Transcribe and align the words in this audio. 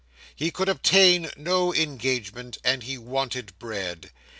He 0.35 0.49
could 0.49 0.67
obtain 0.67 1.29
no 1.37 1.75
engagement, 1.75 2.57
and 2.63 2.81
he 2.81 2.97
wanted 2.97 3.53
bread. 3.59 4.09